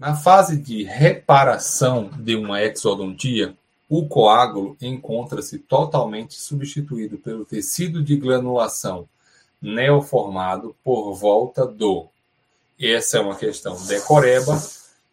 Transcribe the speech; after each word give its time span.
Na 0.00 0.16
fase 0.16 0.56
de 0.56 0.82
reparação 0.82 2.10
de 2.18 2.34
uma 2.34 2.62
exodontia, 2.62 3.54
o 3.86 4.08
coágulo 4.08 4.74
encontra-se 4.80 5.58
totalmente 5.58 6.40
substituído 6.40 7.18
pelo 7.18 7.44
tecido 7.44 8.02
de 8.02 8.16
granulação 8.16 9.06
neoformado 9.60 10.74
por 10.82 11.12
volta 11.12 11.66
do. 11.66 12.08
Essa 12.80 13.18
é 13.18 13.20
uma 13.20 13.36
questão 13.36 13.76
decoreba. 13.84 14.58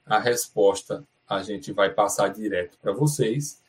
A 0.06 0.20
resposta 0.20 1.04
a 1.28 1.44
gente 1.44 1.74
vai 1.74 1.90
passar 1.90 2.30
direto 2.30 2.78
para 2.82 2.94
vocês, 2.94 3.60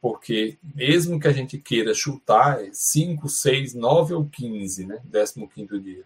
porque 0.00 0.58
mesmo 0.76 1.18
que 1.18 1.26
a 1.26 1.32
gente 1.32 1.58
queira 1.58 1.92
chutar, 1.92 2.62
é 2.62 2.70
5, 2.72 3.28
6, 3.28 3.74
9 3.74 4.14
ou 4.14 4.26
15, 4.26 4.86
né? 4.86 5.00
15 5.12 5.80
dia. 5.80 6.04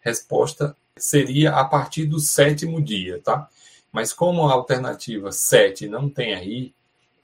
Resposta 0.00 0.76
seria 0.96 1.52
a 1.52 1.64
partir 1.64 2.06
do 2.06 2.18
sétimo 2.18 2.82
dia, 2.82 3.20
tá? 3.22 3.48
Mas 3.92 4.12
como 4.12 4.46
a 4.48 4.52
alternativa 4.52 5.32
7 5.32 5.88
não 5.88 6.08
tem 6.08 6.34
aí, 6.34 6.74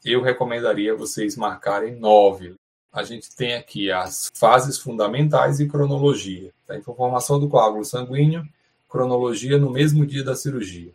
eu 0.05 0.23
recomendaria 0.23 0.95
vocês 0.95 1.37
marcarem 1.37 1.97
9. 1.97 2.55
A 2.93 3.03
gente 3.03 3.35
tem 3.35 3.55
aqui 3.55 3.91
as 3.91 4.31
fases 4.35 4.79
fundamentais 4.79 5.59
e 5.61 5.67
cronologia. 5.67 6.53
Tá? 6.67 6.77
Então, 6.77 6.95
formação 6.95 7.41
do 7.41 7.49
coágulo 7.49 7.85
sanguíneo, 7.85 8.49
cronologia 8.89 9.59
no 9.59 9.71
mesmo 9.71 10.07
dia 10.07 10.23
da 10.23 10.37
cirurgia. 10.37 10.93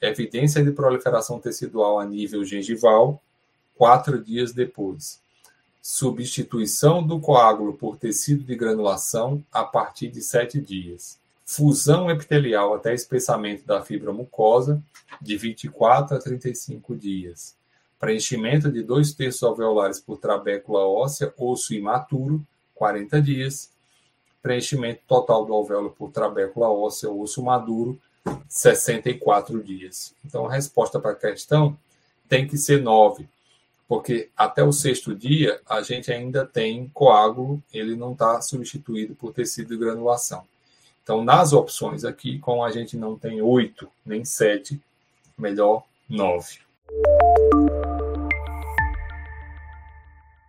Evidência 0.00 0.64
de 0.64 0.72
proliferação 0.72 1.38
tecidual 1.38 1.98
a 1.98 2.04
nível 2.04 2.44
gengival, 2.44 3.22
quatro 3.76 4.22
dias 4.22 4.52
depois. 4.52 5.20
Substituição 5.80 7.02
do 7.02 7.20
coágulo 7.20 7.74
por 7.74 7.96
tecido 7.96 8.42
de 8.42 8.54
granulação 8.54 9.44
a 9.52 9.64
partir 9.64 10.08
de 10.08 10.20
sete 10.22 10.60
dias. 10.60 11.19
Fusão 11.52 12.08
epitelial 12.08 12.74
até 12.74 12.94
espessamento 12.94 13.66
da 13.66 13.82
fibra 13.82 14.12
mucosa, 14.12 14.80
de 15.20 15.36
24 15.36 16.16
a 16.16 16.20
35 16.20 16.94
dias. 16.94 17.56
Preenchimento 17.98 18.70
de 18.70 18.84
dois 18.84 19.12
terços 19.12 19.42
alveolares 19.42 19.98
por 19.98 20.18
trabécula 20.18 20.86
óssea, 20.86 21.34
osso 21.36 21.74
imaturo, 21.74 22.40
40 22.76 23.20
dias. 23.20 23.68
Preenchimento 24.40 25.00
total 25.08 25.44
do 25.44 25.52
alvéolo 25.52 25.90
por 25.90 26.12
trabécula 26.12 26.70
óssea, 26.70 27.10
osso 27.10 27.42
maduro, 27.42 28.00
64 28.48 29.60
dias. 29.60 30.14
Então, 30.24 30.46
a 30.46 30.52
resposta 30.52 31.00
para 31.00 31.10
a 31.10 31.16
questão 31.16 31.76
tem 32.28 32.46
que 32.46 32.56
ser 32.56 32.80
9, 32.80 33.28
porque 33.88 34.30
até 34.36 34.62
o 34.62 34.70
sexto 34.70 35.16
dia 35.16 35.60
a 35.68 35.82
gente 35.82 36.12
ainda 36.12 36.46
tem 36.46 36.88
coágulo, 36.94 37.60
ele 37.72 37.96
não 37.96 38.12
está 38.12 38.40
substituído 38.40 39.16
por 39.16 39.32
tecido 39.32 39.70
de 39.70 39.76
granulação. 39.76 40.48
Então, 41.02 41.24
nas 41.24 41.52
opções 41.52 42.04
aqui, 42.04 42.38
como 42.38 42.64
a 42.64 42.70
gente 42.70 42.96
não 42.96 43.18
tem 43.18 43.42
8 43.42 43.88
nem 44.04 44.24
7, 44.24 44.80
melhor 45.36 45.82
9. 46.08 46.60